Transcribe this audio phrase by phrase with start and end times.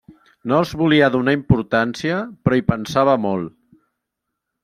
[0.51, 2.17] No els volia donar importància,
[2.47, 3.55] però hi pensava molt.